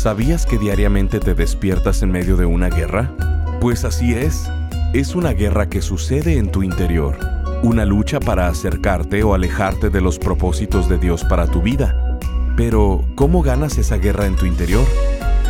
[0.00, 3.14] ¿Sabías que diariamente te despiertas en medio de una guerra?
[3.60, 4.50] Pues así es.
[4.94, 7.18] Es una guerra que sucede en tu interior.
[7.62, 12.18] Una lucha para acercarte o alejarte de los propósitos de Dios para tu vida.
[12.56, 14.86] Pero, ¿cómo ganas esa guerra en tu interior?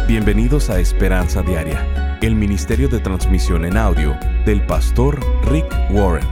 [0.09, 6.27] Bienvenidos a Esperanza Diaria, el Ministerio de Transmisión en Audio del pastor Rick Warren.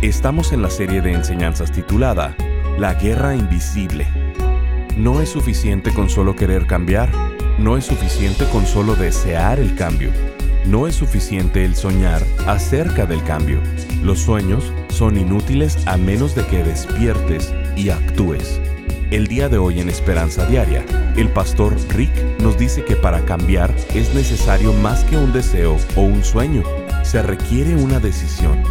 [0.00, 2.34] Estamos en la serie de enseñanzas titulada
[2.78, 4.06] La Guerra Invisible.
[4.96, 7.10] No es suficiente con solo querer cambiar
[7.58, 10.10] no es suficiente con solo desear el cambio.
[10.66, 13.60] No es suficiente el soñar acerca del cambio.
[14.02, 18.60] Los sueños son inútiles a menos de que despiertes y actúes.
[19.10, 20.84] El día de hoy en Esperanza Diaria,
[21.16, 26.02] el pastor Rick nos dice que para cambiar es necesario más que un deseo o
[26.02, 26.62] un sueño,
[27.02, 28.62] se requiere una decisión.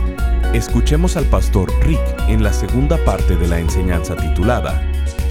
[0.54, 4.82] Escuchemos al pastor Rick en la segunda parte de la enseñanza titulada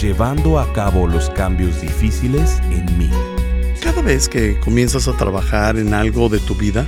[0.01, 3.11] Llevando a cabo los cambios difíciles en mí.
[3.87, 6.85] Cada vez que comienzas a trabajar en algo de tu vida,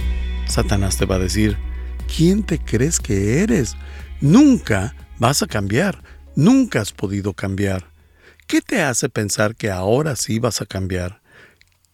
[0.48, 1.56] Satanás te va a decir,
[2.12, 3.76] ¿quién te crees que eres?
[4.20, 6.02] Nunca vas a cambiar,
[6.34, 7.88] nunca has podido cambiar.
[8.48, 11.22] ¿Qué te hace pensar que ahora sí vas a cambiar?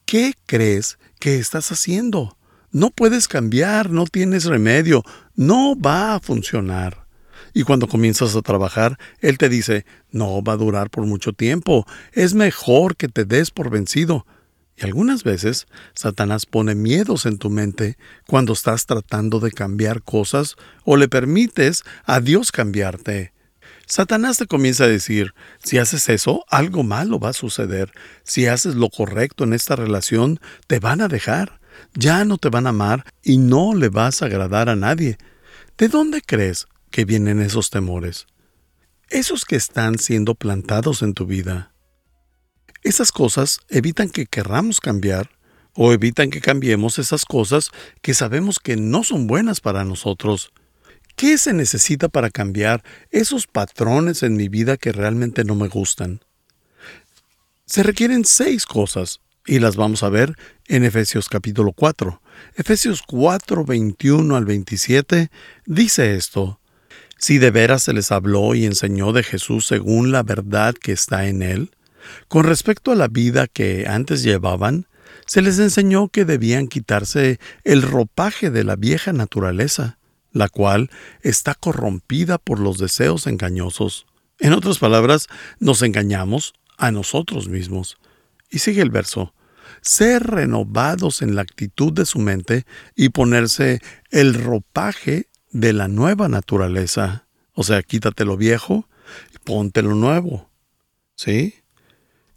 [0.06, 2.39] ¿Qué crees que estás haciendo?
[2.70, 5.05] No puedes cambiar, no tienes remedio,
[5.36, 7.05] no va a funcionar.
[7.53, 11.86] Y cuando comienzas a trabajar, Él te dice, no va a durar por mucho tiempo,
[12.12, 14.25] es mejor que te des por vencido.
[14.77, 20.56] Y algunas veces Satanás pone miedos en tu mente cuando estás tratando de cambiar cosas
[20.84, 23.33] o le permites a Dios cambiarte.
[23.86, 27.92] Satanás te comienza a decir, si haces eso, algo malo va a suceder.
[28.22, 31.61] Si haces lo correcto en esta relación, te van a dejar.
[31.95, 35.19] Ya no te van a amar y no le vas a agradar a nadie.
[35.77, 38.27] ¿De dónde crees que vienen esos temores?
[39.11, 41.73] Esos que están siendo plantados en tu vida.
[42.85, 45.31] Esas cosas evitan que querramos cambiar
[45.73, 47.71] o evitan que cambiemos esas cosas
[48.03, 50.53] que sabemos que no son buenas para nosotros.
[51.17, 56.20] ¿Qué se necesita para cambiar esos patrones en mi vida que realmente no me gustan?
[57.64, 60.37] Se requieren seis cosas y las vamos a ver
[60.69, 62.20] en Efesios capítulo 4.
[62.57, 65.31] Efesios 4, 21 al 27
[65.64, 66.61] dice esto.
[67.17, 71.27] Si de veras se les habló y enseñó de Jesús según la verdad que está
[71.29, 71.70] en él,
[72.29, 74.87] con respecto a la vida que antes llevaban,
[75.27, 79.98] se les enseñó que debían quitarse el ropaje de la vieja naturaleza,
[80.33, 80.91] la cual
[81.23, 84.07] está corrompida por los deseos engañosos.
[84.39, 85.29] En otras palabras,
[85.61, 87.97] nos engañamos a nosotros mismos.
[88.51, 89.33] Y sigue el verso.
[89.81, 96.29] Ser renovados en la actitud de su mente y ponerse el ropaje de la nueva
[96.29, 97.27] naturaleza.
[97.55, 98.89] O sea, quítate lo viejo
[99.35, 100.51] y ponte lo nuevo.
[101.17, 101.55] ¿Sí?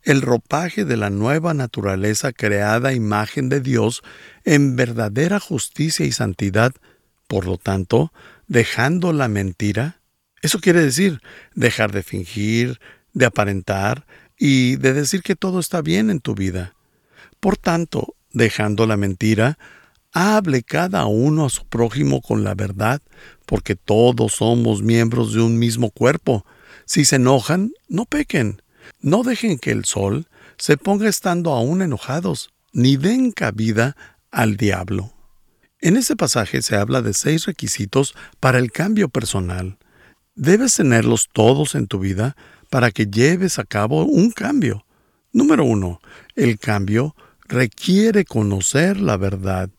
[0.08, 4.04] El ropaje de la nueva naturaleza creada imagen de Dios
[4.46, 6.72] en verdadera justicia y santidad,
[7.28, 8.14] por lo tanto,
[8.48, 10.00] dejando la mentira.
[10.42, 11.20] Eso quiere decir
[11.56, 12.80] dejar de fingir,
[13.12, 14.08] de aparentar
[14.40, 16.74] y de decir que todo está bien en tu vida.
[17.42, 19.60] Por tanto, dejando la mentira,
[20.14, 23.02] hable cada uno a su prójimo con la verdad,
[23.46, 26.46] porque todos somos miembros de un mismo cuerpo.
[26.86, 28.62] Si se enojan, no pequen.
[29.02, 30.28] No dejen que el sol
[30.58, 33.96] se ponga estando aún enojados, ni den cabida
[34.32, 35.14] al diablo.
[35.80, 39.78] En ese pasaje se habla de seis requisitos para el cambio personal.
[40.36, 42.36] Debes tenerlos todos en tu vida
[42.70, 44.86] para que lleves a cabo un cambio.
[45.32, 46.02] Número uno,
[46.36, 47.16] el cambio
[47.48, 49.70] requiere conocer la verdad.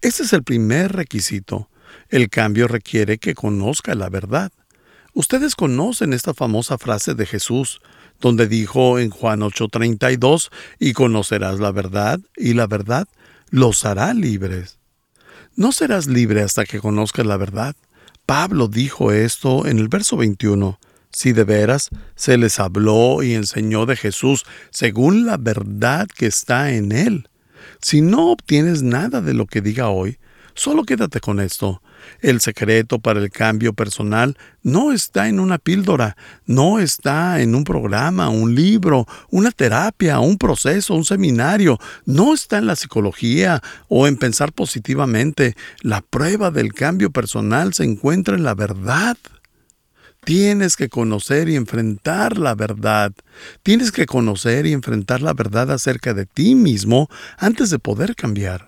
[0.00, 1.68] Ese es el primer requisito.
[2.08, 4.52] El cambio requiere que conozca la verdad.
[5.14, 7.80] Ustedes conocen esta famosa frase de Jesús,
[8.20, 13.08] donde dijo en Juan 8:32, y conocerás la verdad, y la verdad
[13.50, 14.78] los hará libres.
[15.56, 17.74] No serás libre hasta que conozcas la verdad.
[18.26, 20.78] Pablo dijo esto en el verso 21.
[21.10, 26.72] Si de veras se les habló y enseñó de Jesús según la verdad que está
[26.72, 27.28] en él.
[27.80, 30.18] Si no obtienes nada de lo que diga hoy,
[30.58, 31.80] solo quédate con esto.
[32.20, 36.16] El secreto para el cambio personal no está en una píldora,
[36.46, 42.58] no está en un programa, un libro, una terapia, un proceso, un seminario, no está
[42.58, 45.56] en la psicología o en pensar positivamente.
[45.80, 49.16] La prueba del cambio personal se encuentra en la verdad.
[50.24, 53.12] Tienes que conocer y enfrentar la verdad.
[53.62, 57.08] Tienes que conocer y enfrentar la verdad acerca de ti mismo
[57.38, 58.67] antes de poder cambiar.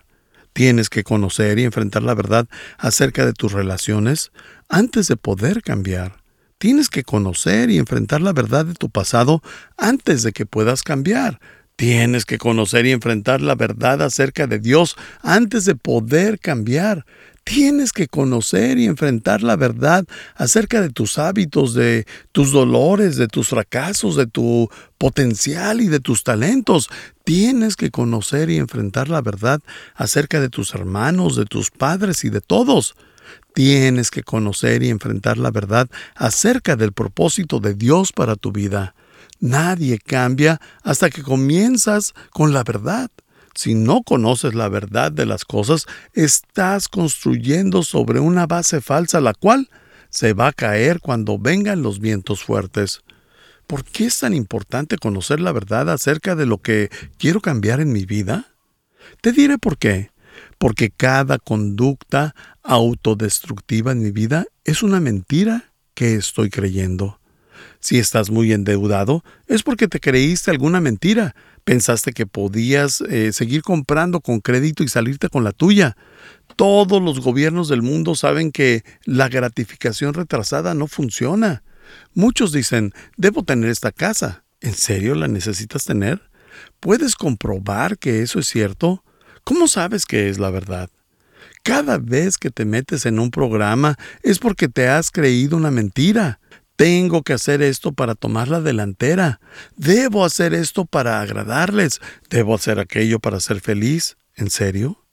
[0.52, 2.46] Tienes que conocer y enfrentar la verdad
[2.78, 4.32] acerca de tus relaciones
[4.68, 6.20] antes de poder cambiar.
[6.58, 9.42] Tienes que conocer y enfrentar la verdad de tu pasado
[9.78, 11.40] antes de que puedas cambiar.
[11.76, 17.06] Tienes que conocer y enfrentar la verdad acerca de Dios antes de poder cambiar.
[17.44, 20.04] Tienes que conocer y enfrentar la verdad
[20.36, 26.00] acerca de tus hábitos, de tus dolores, de tus fracasos, de tu potencial y de
[26.00, 26.88] tus talentos.
[27.24, 29.60] Tienes que conocer y enfrentar la verdad
[29.94, 32.94] acerca de tus hermanos, de tus padres y de todos.
[33.54, 38.94] Tienes que conocer y enfrentar la verdad acerca del propósito de Dios para tu vida.
[39.40, 43.10] Nadie cambia hasta que comienzas con la verdad.
[43.60, 45.84] Si no conoces la verdad de las cosas,
[46.14, 49.68] estás construyendo sobre una base falsa, la cual
[50.08, 53.02] se va a caer cuando vengan los vientos fuertes.
[53.66, 57.92] ¿Por qué es tan importante conocer la verdad acerca de lo que quiero cambiar en
[57.92, 58.46] mi vida?
[59.20, 60.10] Te diré por qué.
[60.56, 67.20] Porque cada conducta autodestructiva en mi vida es una mentira que estoy creyendo.
[67.80, 71.34] Si estás muy endeudado, es porque te creíste alguna mentira.
[71.70, 75.96] Pensaste que podías eh, seguir comprando con crédito y salirte con la tuya.
[76.56, 81.62] Todos los gobiernos del mundo saben que la gratificación retrasada no funciona.
[82.12, 84.42] Muchos dicen, debo tener esta casa.
[84.60, 86.20] ¿En serio la necesitas tener?
[86.80, 89.04] ¿Puedes comprobar que eso es cierto?
[89.44, 90.90] ¿Cómo sabes que es la verdad?
[91.62, 96.39] Cada vez que te metes en un programa es porque te has creído una mentira.
[96.80, 99.38] Tengo que hacer esto para tomar la delantera.
[99.76, 102.00] Debo hacer esto para agradarles.
[102.30, 104.16] Debo hacer aquello para ser feliz.
[104.34, 105.04] ¿En serio?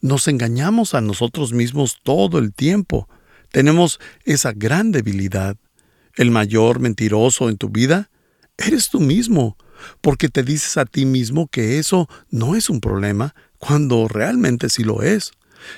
[0.00, 3.08] Nos engañamos a nosotros mismos todo el tiempo.
[3.52, 5.56] Tenemos esa gran debilidad.
[6.16, 8.10] El mayor mentiroso en tu vida
[8.56, 9.56] eres tú mismo,
[10.00, 14.82] porque te dices a ti mismo que eso no es un problema, cuando realmente sí
[14.82, 15.30] lo es.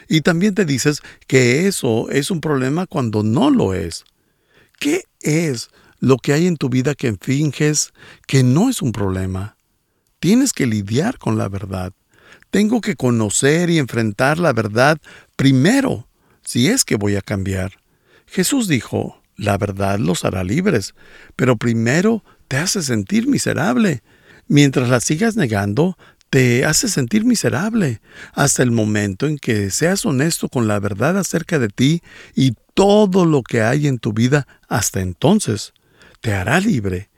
[0.09, 4.07] Y también te dices que eso es un problema cuando no lo es.
[4.79, 7.93] ¿Qué es lo que hay en tu vida que finges
[8.27, 9.57] que no es un problema?
[10.19, 11.93] Tienes que lidiar con la verdad.
[12.51, 14.99] Tengo que conocer y enfrentar la verdad
[15.37, 16.09] primero,
[16.43, 17.81] si es que voy a cambiar.
[18.27, 20.95] Jesús dijo, la verdad los hará libres,
[21.37, 24.03] pero primero te hace sentir miserable.
[24.49, 25.97] Mientras la sigas negando,
[26.31, 28.01] te hace sentir miserable
[28.33, 32.03] hasta el momento en que seas honesto con la verdad acerca de ti
[32.35, 35.73] y todo lo que hay en tu vida hasta entonces
[36.21, 37.11] te hará libre.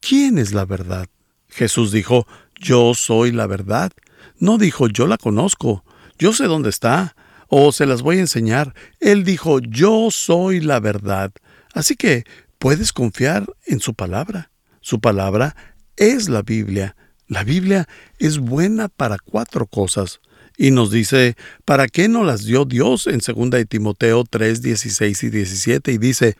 [0.00, 1.08] ¿Quién es la verdad?
[1.48, 3.92] Jesús dijo, yo soy la verdad.
[4.38, 5.84] No dijo, yo la conozco,
[6.18, 7.16] yo sé dónde está,
[7.48, 8.74] o se las voy a enseñar.
[9.00, 11.32] Él dijo, yo soy la verdad.
[11.72, 12.24] Así que
[12.58, 14.50] puedes confiar en su palabra.
[14.80, 15.56] Su palabra
[15.96, 16.94] es la Biblia
[17.28, 17.86] la Biblia
[18.18, 20.20] es buena para cuatro cosas.
[20.58, 25.22] Y nos dice, ¿para qué no las dio Dios en 2 de Timoteo 3, 16
[25.22, 25.92] y 17?
[25.92, 26.36] Y dice,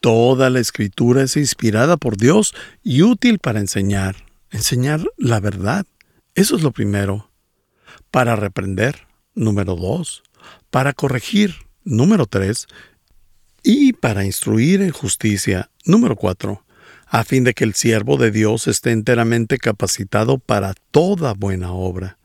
[0.00, 2.54] Toda la escritura es inspirada por Dios
[2.84, 4.14] y útil para enseñar.
[4.52, 5.84] Enseñar la verdad.
[6.36, 7.30] Eso es lo primero.
[8.12, 9.08] Para reprender.
[9.34, 10.22] Número dos.
[10.70, 11.56] Para corregir.
[11.82, 12.68] Número tres.
[13.64, 15.70] Y para instruir en justicia.
[15.84, 16.62] Número cuatro
[17.08, 22.15] a fin de que el siervo de Dios esté enteramente capacitado para toda buena obra.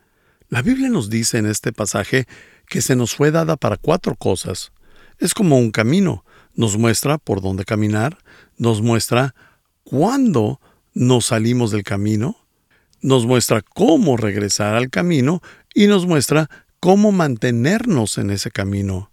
[0.52, 2.26] La Biblia nos dice en este pasaje
[2.68, 4.70] que se nos fue dada para cuatro cosas.
[5.18, 6.26] Es como un camino.
[6.54, 8.18] Nos muestra por dónde caminar,
[8.58, 9.34] nos muestra
[9.82, 10.60] cuándo
[10.92, 12.36] nos salimos del camino,
[13.00, 15.40] nos muestra cómo regresar al camino
[15.72, 16.50] y nos muestra
[16.80, 19.10] cómo mantenernos en ese camino.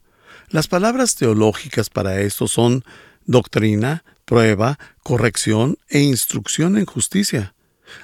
[0.50, 2.84] Las palabras teológicas para esto son
[3.24, 7.54] doctrina, prueba, corrección e instrucción en justicia.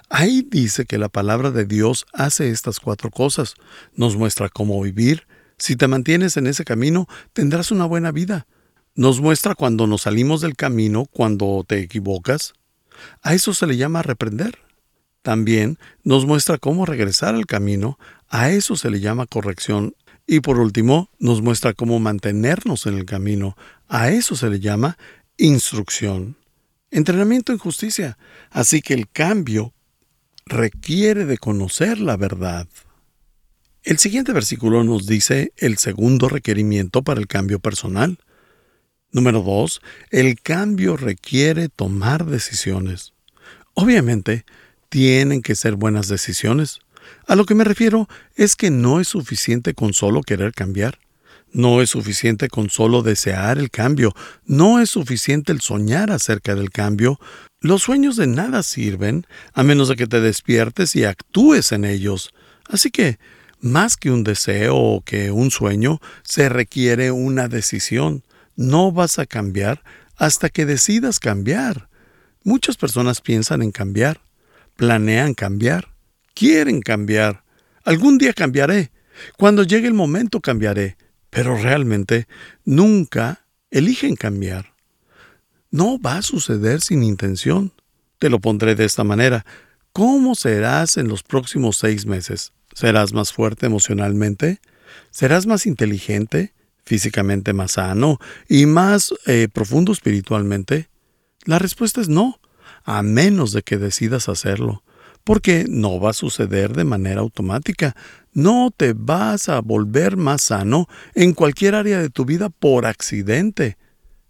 [0.09, 3.55] Ahí dice que la palabra de Dios hace estas cuatro cosas.
[3.95, 5.27] Nos muestra cómo vivir.
[5.57, 8.47] Si te mantienes en ese camino, tendrás una buena vida.
[8.95, 12.53] Nos muestra cuando nos salimos del camino, cuando te equivocas.
[13.21, 14.59] A eso se le llama reprender.
[15.21, 17.97] También nos muestra cómo regresar al camino.
[18.29, 19.95] A eso se le llama corrección.
[20.27, 23.55] Y por último, nos muestra cómo mantenernos en el camino.
[23.87, 24.97] A eso se le llama
[25.37, 26.37] instrucción,
[26.89, 28.17] entrenamiento en justicia.
[28.49, 29.73] Así que el cambio
[30.45, 32.67] requiere de conocer la verdad.
[33.83, 38.19] El siguiente versículo nos dice el segundo requerimiento para el cambio personal.
[39.11, 43.13] Número dos, el cambio requiere tomar decisiones.
[43.73, 44.45] Obviamente,
[44.89, 46.79] tienen que ser buenas decisiones.
[47.27, 50.99] A lo que me refiero es que no es suficiente con solo querer cambiar.
[51.55, 56.69] No es suficiente con solo desear el cambio, no es suficiente el soñar acerca del
[56.69, 57.17] cambio.
[57.62, 62.33] Los sueños de nada sirven a menos de que te despiertes y actúes en ellos.
[62.67, 63.19] Así que,
[63.62, 68.24] más que un deseo o que un sueño, se requiere una decisión.
[68.57, 69.81] No vas a cambiar
[70.17, 71.88] hasta que decidas cambiar.
[72.43, 74.19] Muchas personas piensan en cambiar,
[74.75, 75.88] planean cambiar,
[76.33, 77.45] quieren cambiar.
[77.85, 78.91] Algún día cambiaré.
[79.38, 80.97] Cuando llegue el momento cambiaré.
[81.35, 82.29] Pero realmente
[82.63, 84.73] nunca eligen cambiar.
[85.69, 87.73] No va a suceder sin intención.
[88.19, 89.45] Te lo pondré de esta manera.
[89.91, 92.53] ¿Cómo serás en los próximos seis meses?
[92.73, 94.61] ¿Serás más fuerte emocionalmente?
[95.11, 96.53] ¿Serás más inteligente?
[96.85, 98.17] ¿Físicamente más sano?
[98.47, 100.87] ¿Y más eh, profundo espiritualmente?
[101.43, 102.39] La respuesta es no,
[102.85, 104.83] a menos de que decidas hacerlo,
[105.25, 107.96] porque no va a suceder de manera automática.
[108.32, 113.77] No te vas a volver más sano en cualquier área de tu vida por accidente.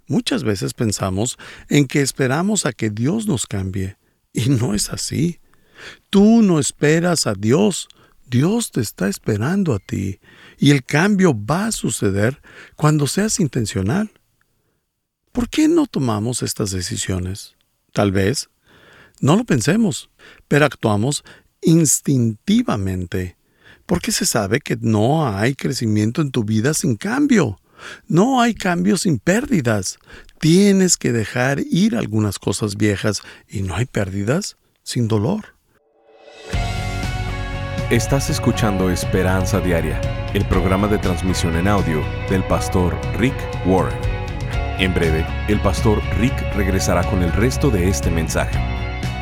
[0.08, 1.38] Muchas veces pensamos
[1.70, 3.98] en que esperamos a que Dios nos cambie,
[4.34, 5.40] y no es así.
[6.10, 7.90] Tú no esperas a Dios,
[8.26, 10.20] Dios te está esperando a ti,
[10.58, 12.42] y el cambio va a suceder
[12.78, 14.12] cuando seas intencional.
[15.34, 17.56] ¿Por qué no tomamos estas decisiones?
[17.92, 18.50] Tal vez
[19.20, 20.10] no lo pensemos,
[20.48, 21.24] pero actuamos
[21.62, 23.38] instintivamente,
[23.86, 27.60] porque se sabe que no hay crecimiento en tu vida sin cambio.
[28.08, 29.98] No hay cambio sin pérdidas.
[30.40, 35.56] Tienes que dejar ir algunas cosas viejas y no hay pérdidas sin dolor.
[37.92, 40.02] Estás escuchando Esperanza Diaria,
[40.34, 43.36] el programa de transmisión en audio del pastor Rick
[43.68, 44.00] Warren.
[44.80, 48.75] En breve, el pastor Rick regresará con el resto de este mensaje.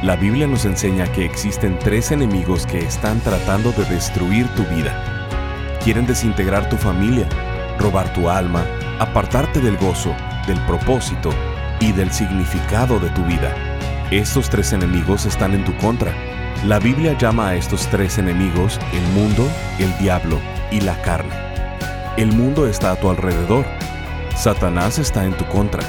[0.04, 5.28] La Biblia nos enseña que existen tres enemigos que están tratando de destruir tu vida.
[5.84, 7.28] Quieren desintegrar tu familia,
[7.80, 8.66] robar tu alma,
[9.00, 10.14] apartarte del gozo,
[10.46, 11.30] del propósito
[11.80, 13.56] y del significado de tu vida.
[14.12, 16.14] Estos tres enemigos están en tu contra.
[16.66, 20.38] La Biblia llama a estos tres enemigos el mundo, el diablo
[20.70, 21.34] y la carne.
[22.18, 23.66] El mundo está a tu alrededor
[24.36, 25.84] Satanás está en tu contra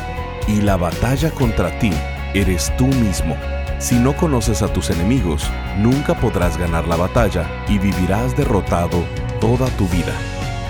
[0.46, 1.90] y la batalla contra ti
[2.34, 3.36] eres tú mismo.
[3.84, 9.04] Si no conoces a tus enemigos, nunca podrás ganar la batalla y vivirás derrotado
[9.42, 10.14] toda tu vida.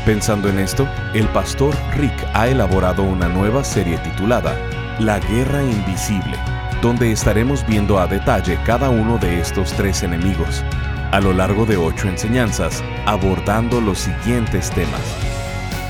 [0.05, 4.59] Pensando en esto, el pastor Rick ha elaborado una nueva serie titulada
[4.99, 6.37] La Guerra Invisible,
[6.83, 10.65] donde estaremos viendo a detalle cada uno de estos tres enemigos,
[11.13, 15.17] a lo largo de ocho enseñanzas, abordando los siguientes temas.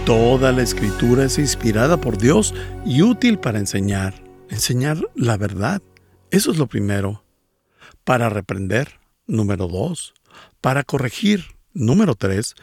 [0.07, 2.53] Toda la escritura es inspirada por Dios
[2.85, 4.15] y útil para enseñar,
[4.51, 5.81] enseñar la verdad.
[6.33, 7.25] Eso es lo primero.
[8.03, 10.13] Para reprender, número dos.
[10.61, 12.57] Para corregir, número tres.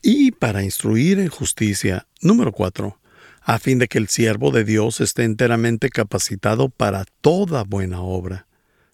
[0.00, 3.00] Y para instruir en justicia, número cuatro.
[3.40, 8.46] A fin de que el siervo de Dios esté enteramente capacitado para toda buena obra.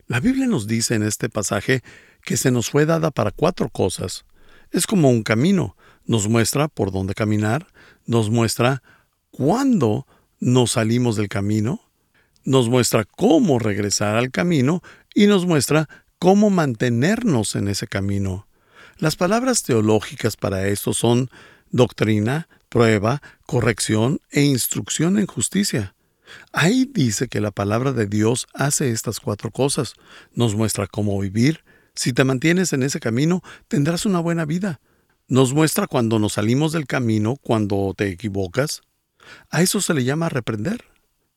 [0.07, 1.83] La Biblia nos dice en este pasaje
[2.25, 4.25] que se nos fue dada para cuatro cosas.
[4.71, 5.76] Es como un camino
[6.07, 7.66] nos muestra por dónde caminar,
[8.07, 8.83] nos muestra
[9.30, 10.07] cuándo
[10.40, 11.80] nos salimos del camino,
[12.45, 14.83] nos muestra cómo regresar al camino
[15.14, 15.88] y nos muestra
[16.19, 18.47] cómo mantenernos en ese camino.
[18.99, 21.30] Las palabras teológicas para esto son
[21.71, 25.95] doctrina, prueba, corrección e instrucción en justicia.
[26.52, 29.95] Ahí dice que la palabra de Dios hace estas cuatro cosas.
[30.35, 31.64] Nos muestra cómo vivir.
[31.95, 34.80] Si te mantienes en ese camino, tendrás una buena vida
[35.31, 38.83] nos muestra cuando nos salimos del camino, cuando te equivocas.
[39.49, 40.85] A eso se le llama reprender.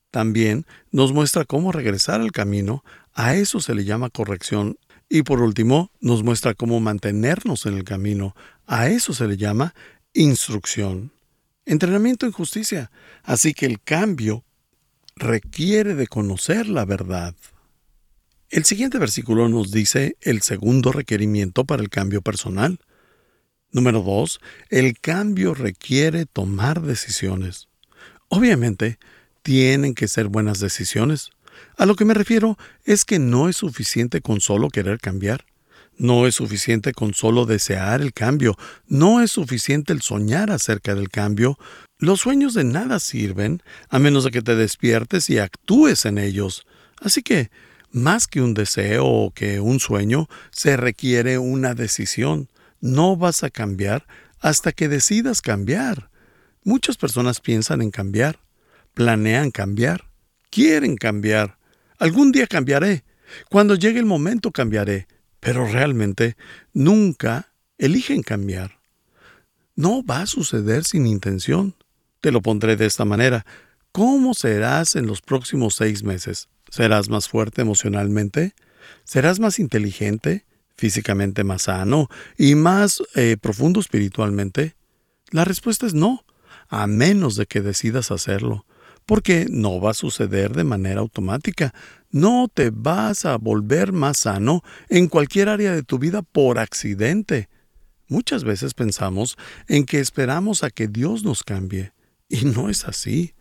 [0.10, 2.84] También nos muestra cómo regresar al camino,
[3.14, 4.78] a eso se le llama corrección.
[5.10, 8.36] Y por último, nos muestra cómo mantenernos en el camino.
[8.66, 9.76] A eso se le llama
[10.14, 11.12] instrucción.
[11.68, 12.90] Entrenamiento en justicia.
[13.22, 14.44] Así que el cambio
[15.16, 17.36] requiere de conocer la verdad.
[18.50, 22.80] El siguiente versículo nos dice el segundo requerimiento para el cambio personal.
[23.74, 24.40] Número dos,
[24.70, 27.68] el cambio requiere tomar decisiones.
[28.30, 29.00] Obviamente,
[29.42, 31.32] tienen que ser buenas decisiones.
[31.76, 35.46] A lo que me refiero es que no es suficiente con solo querer cambiar.
[35.98, 38.58] No es suficiente con solo desear el cambio.
[38.88, 41.58] No es suficiente el soñar acerca del cambio.
[41.98, 46.68] Los sueños de nada sirven a menos de que te despiertes y actúes en ellos.
[47.02, 47.50] Así que,
[47.92, 52.50] más que un deseo o que un sueño, se requiere una decisión.
[52.84, 54.06] No vas a cambiar
[54.42, 56.10] hasta que decidas cambiar.
[56.66, 58.40] Muchas personas piensan en cambiar,
[58.94, 60.10] planean cambiar,
[60.50, 61.58] quieren cambiar.
[61.98, 63.06] Algún día cambiaré.
[63.50, 65.08] Cuando llegue el momento cambiaré.
[65.40, 66.36] Pero realmente
[66.74, 68.80] nunca eligen cambiar.
[69.78, 71.76] No va a suceder sin intención.
[72.20, 73.46] Te lo pondré de esta manera.
[73.94, 76.50] ¿Cómo serás en los próximos seis meses?
[76.70, 78.56] ¿Serás más fuerte emocionalmente?
[79.06, 80.44] ¿Serás más inteligente?
[80.76, 82.10] ¿Físicamente más sano?
[82.38, 84.76] ¿Y más eh, profundo espiritualmente?
[85.32, 86.26] La respuesta es no,
[86.70, 88.66] a menos de que decidas hacerlo
[89.06, 91.74] porque no va a suceder de manera automática.
[92.10, 97.50] No te vas a volver más sano en cualquier área de tu vida por accidente.
[98.08, 99.38] Muchas veces pensamos
[99.68, 101.94] en que esperamos a que Dios nos cambie,
[102.30, 103.34] y no es así.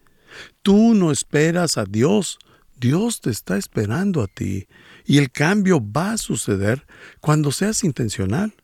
[0.62, 2.38] Tú no esperas a Dios,
[2.76, 4.66] Dios te está esperando a ti,
[5.04, 6.86] y el cambio va a suceder
[7.20, 8.54] cuando seas intencional.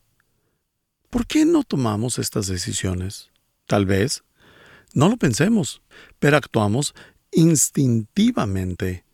[1.11, 3.31] ¿Por qué no tomamos estas decisiones?
[3.67, 4.25] Tal vez
[4.95, 5.83] no lo pensemos,
[6.19, 6.95] pero actuamos
[7.33, 9.05] instintivamente,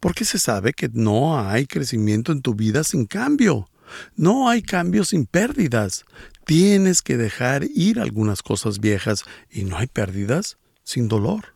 [0.00, 3.68] porque se sabe que no hay crecimiento en tu vida sin cambio.
[4.16, 6.04] No hay cambio sin pérdidas.
[6.46, 11.54] Tienes que dejar ir algunas cosas viejas y no hay pérdidas sin dolor.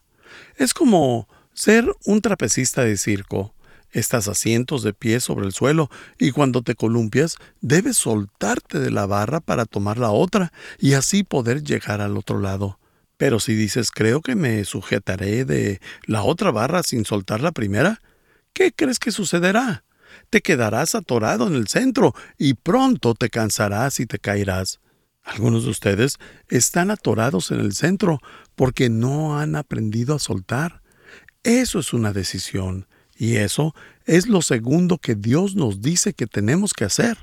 [0.56, 3.54] Es como ser un trapecista de circo.
[3.90, 8.90] Estás a cientos de pies sobre el suelo y cuando te columpias debes soltarte de
[8.90, 12.78] la barra para tomar la otra y así poder llegar al otro lado.
[13.16, 18.02] Pero si dices, creo que me sujetaré de la otra barra sin soltar la primera,
[18.52, 19.84] ¿qué crees que sucederá?
[20.30, 24.80] Te quedarás atorado en el centro y pronto te cansarás y te caerás.
[25.22, 28.20] Algunos de ustedes están atorados en el centro
[28.54, 30.82] porque no han aprendido a soltar.
[31.42, 32.86] Eso es una decisión
[33.18, 33.74] y eso
[34.06, 37.18] es lo segundo que Dios nos dice que tenemos que hacer.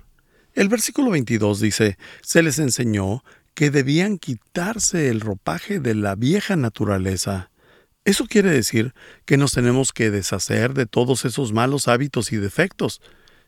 [0.54, 6.58] El versículo 22 dice, se les enseñó que debían quitarse el ropaje de la vieja
[6.58, 7.50] naturaleza.
[8.04, 13.02] Eso quiere decir que nos tenemos que deshacer de todos esos malos hábitos y defectos.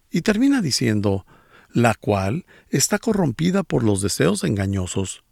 [0.09, 1.25] Y termina diciendo,
[1.73, 5.23] la cual está corrompida por los deseos engañosos.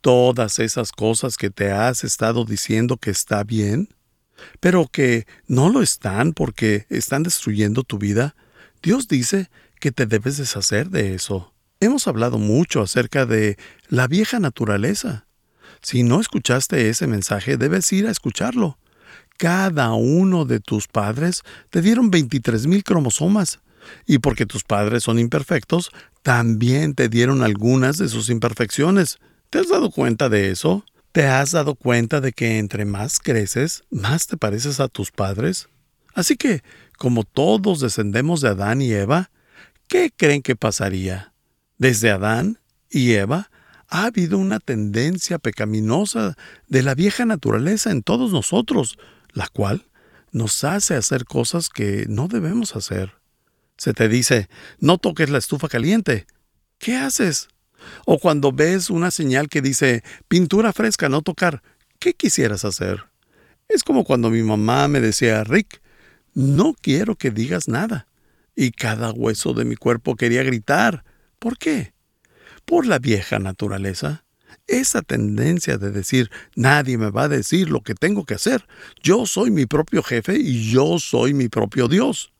[0.00, 3.88] Todas esas cosas que te has estado diciendo que está bien,
[4.60, 8.34] pero que no lo están porque están destruyendo tu vida,
[8.82, 9.50] Dios dice
[9.80, 11.52] que te debes deshacer de eso.
[11.80, 15.26] Hemos hablado mucho acerca de la vieja naturaleza.
[15.80, 18.78] Si no escuchaste ese mensaje, debes ir a escucharlo.
[19.36, 23.60] Cada uno de tus padres te dieron 23 mil cromosomas.
[24.06, 25.90] Y porque tus padres son imperfectos,
[26.22, 29.18] también te dieron algunas de sus imperfecciones.
[29.50, 30.84] ¿Te has dado cuenta de eso?
[31.12, 35.68] ¿Te has dado cuenta de que entre más creces, más te pareces a tus padres?
[36.14, 36.62] Así que,
[36.96, 39.30] como todos descendemos de Adán y Eva,
[39.88, 41.34] ¿qué creen que pasaría?
[41.76, 43.50] Desde Adán y Eva
[43.88, 46.34] ha habido una tendencia pecaminosa
[46.68, 48.98] de la vieja naturaleza en todos nosotros,
[49.32, 49.84] la cual
[50.30, 53.16] nos hace hacer cosas que no debemos hacer.
[53.76, 54.48] Se te dice,
[54.78, 56.26] no toques la estufa caliente.
[56.78, 57.48] ¿Qué haces?
[58.06, 61.62] O cuando ves una señal que dice, pintura fresca, no tocar,
[61.98, 63.04] ¿qué quisieras hacer?
[63.68, 65.80] Es como cuando mi mamá me decía, Rick,
[66.34, 68.06] no quiero que digas nada.
[68.54, 71.04] Y cada hueso de mi cuerpo quería gritar.
[71.38, 71.94] ¿Por qué?
[72.64, 74.24] Por la vieja naturaleza.
[74.66, 78.66] Esa tendencia de decir, nadie me va a decir lo que tengo que hacer.
[79.02, 82.32] Yo soy mi propio jefe y yo soy mi propio Dios.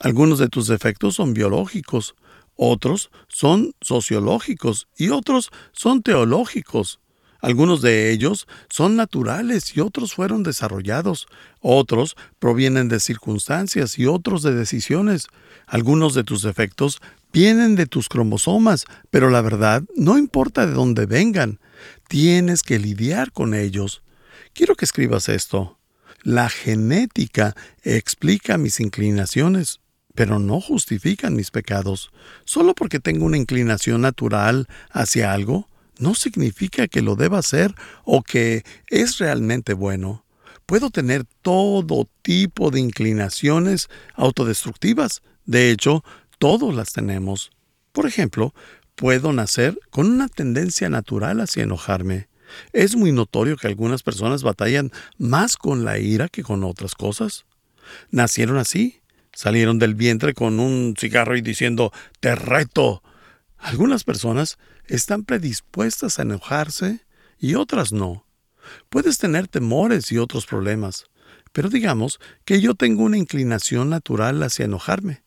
[0.00, 2.16] Algunos de tus defectos son biológicos,
[2.56, 7.00] otros son sociológicos y otros son teológicos.
[7.42, 11.26] Algunos de ellos son naturales y otros fueron desarrollados.
[11.60, 15.26] Otros provienen de circunstancias y otros de decisiones.
[15.66, 17.00] Algunos de tus defectos
[17.32, 21.58] vienen de tus cromosomas, pero la verdad no importa de dónde vengan.
[22.06, 24.02] Tienes que lidiar con ellos.
[24.52, 25.78] Quiero que escribas esto.
[26.22, 29.80] La genética explica mis inclinaciones,
[30.14, 32.10] pero no justifican mis pecados.
[32.44, 38.22] Solo porque tengo una inclinación natural hacia algo, no significa que lo deba hacer o
[38.22, 40.24] que es realmente bueno.
[40.66, 45.22] Puedo tener todo tipo de inclinaciones autodestructivas.
[45.44, 46.04] De hecho,
[46.38, 47.50] todos las tenemos.
[47.92, 48.54] Por ejemplo,
[48.94, 52.28] puedo nacer con una tendencia natural hacia enojarme.
[52.72, 57.44] Es muy notorio que algunas personas batallan más con la ira que con otras cosas.
[58.10, 59.01] Nacieron así,
[59.34, 63.02] salieron del vientre con un cigarro y diciendo, te reto.
[63.58, 67.00] Algunas personas están predispuestas a enojarse
[67.38, 68.26] y otras no.
[68.88, 71.06] Puedes tener temores y otros problemas,
[71.52, 75.22] pero digamos que yo tengo una inclinación natural hacia enojarme.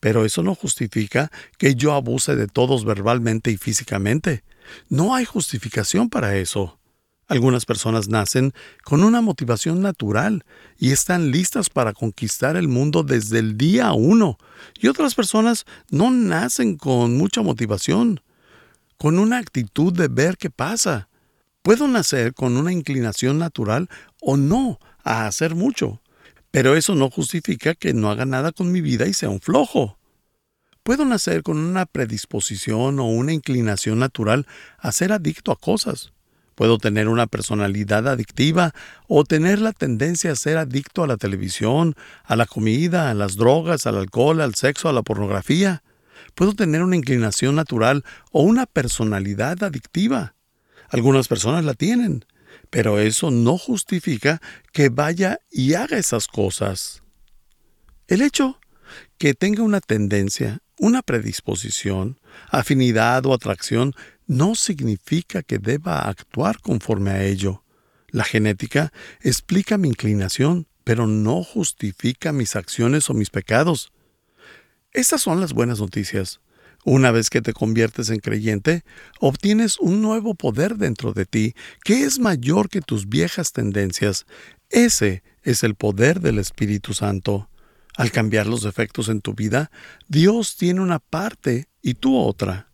[0.00, 4.44] Pero eso no justifica que yo abuse de todos verbalmente y físicamente.
[4.88, 6.78] No hay justificación para eso.
[7.28, 8.52] Algunas personas nacen
[8.84, 10.44] con una motivación natural
[10.78, 14.38] y están listas para conquistar el mundo desde el día uno,
[14.80, 18.20] y otras personas no nacen con mucha motivación,
[18.96, 21.08] con una actitud de ver qué pasa.
[21.62, 23.88] Puedo nacer con una inclinación natural
[24.20, 26.00] o no a hacer mucho,
[26.52, 29.98] pero eso no justifica que no haga nada con mi vida y sea un flojo.
[30.84, 34.46] Puedo nacer con una predisposición o una inclinación natural
[34.78, 36.12] a ser adicto a cosas
[36.56, 38.72] Puedo tener una personalidad adictiva
[39.06, 43.36] o tener la tendencia a ser adicto a la televisión, a la comida, a las
[43.36, 45.82] drogas, al alcohol, al sexo, a la pornografía.
[46.34, 50.34] Puedo tener una inclinación natural o una personalidad adictiva.
[50.88, 52.24] Algunas personas la tienen,
[52.70, 54.40] pero eso no justifica
[54.72, 57.02] que vaya y haga esas cosas.
[58.08, 58.58] El hecho
[59.18, 63.94] que tenga una tendencia, una predisposición, afinidad o atracción
[64.26, 67.62] no significa que deba actuar conforme a ello.
[68.08, 73.92] La genética explica mi inclinación, pero no justifica mis acciones o mis pecados.
[74.92, 76.40] Estas son las buenas noticias.
[76.84, 78.84] Una vez que te conviertes en creyente,
[79.18, 84.24] obtienes un nuevo poder dentro de ti que es mayor que tus viejas tendencias.
[84.70, 87.50] Ese es el poder del Espíritu Santo.
[87.96, 89.70] Al cambiar los efectos en tu vida,
[90.06, 92.70] Dios tiene una parte y tú otra.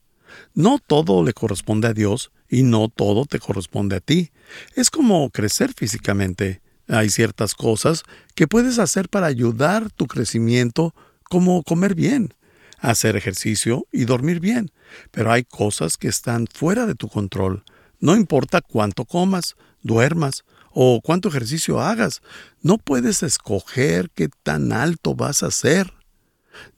[0.55, 4.31] No todo le corresponde a Dios y no todo te corresponde a ti.
[4.75, 6.61] Es como crecer físicamente.
[6.89, 8.03] Hay ciertas cosas
[8.35, 12.35] que puedes hacer para ayudar tu crecimiento, como comer bien,
[12.79, 14.71] hacer ejercicio y dormir bien.
[15.11, 17.65] Pero hay cosas que están fuera de tu control.
[18.01, 22.23] No importa cuánto comas, duermas o cuánto ejercicio hagas,
[22.61, 25.95] no puedes escoger qué tan alto vas a ser.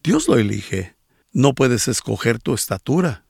[0.03, 0.97] Dios lo elige.
[1.33, 3.24] No puedes escoger tu estatura.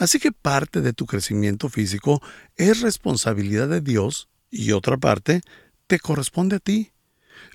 [0.00, 2.22] Así que parte de tu crecimiento físico
[2.56, 5.42] es responsabilidad de Dios y otra parte
[5.88, 6.92] te corresponde a ti.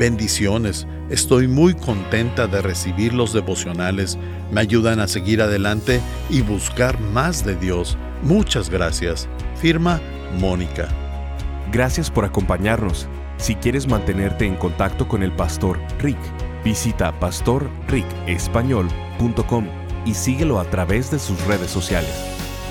[0.00, 0.88] Bendiciones.
[1.08, 4.18] Estoy muy contenta de recibir los devocionales.
[4.54, 7.98] Me ayudan a seguir adelante y buscar más de Dios.
[8.22, 9.28] Muchas gracias.
[9.56, 10.00] Firma
[10.38, 10.86] Mónica.
[11.72, 13.08] Gracias por acompañarnos.
[13.36, 16.20] Si quieres mantenerte en contacto con el pastor Rick,
[16.64, 19.66] visita pastorricespañol.com
[20.06, 22.14] y síguelo a través de sus redes sociales.